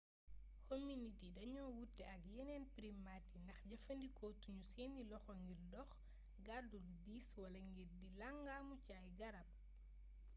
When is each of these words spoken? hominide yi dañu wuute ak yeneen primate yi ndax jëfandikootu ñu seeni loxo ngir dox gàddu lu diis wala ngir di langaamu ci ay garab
hominide 0.67 1.17
yi 1.25 1.29
dañu 1.37 1.61
wuute 1.75 2.03
ak 2.13 2.21
yeneen 2.35 2.65
primate 2.77 3.29
yi 3.33 3.39
ndax 3.45 3.59
jëfandikootu 3.69 4.47
ñu 4.57 4.63
seeni 4.73 5.01
loxo 5.11 5.31
ngir 5.41 5.59
dox 5.73 5.89
gàddu 6.45 6.77
lu 6.85 6.93
diis 7.05 7.27
wala 7.41 7.59
ngir 7.69 7.89
di 7.99 8.07
langaamu 8.19 8.73
ci 8.83 8.91
ay 8.99 9.07
garab 9.19 9.47